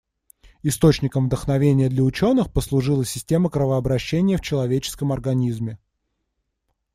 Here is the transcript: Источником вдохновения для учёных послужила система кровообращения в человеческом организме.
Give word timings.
Источником 0.63 1.27
вдохновения 1.27 1.87
для 1.87 2.01
учёных 2.01 2.51
послужила 2.51 3.05
система 3.05 3.51
кровообращения 3.51 4.35
в 4.37 4.41
человеческом 4.41 5.11
организме. 5.11 5.77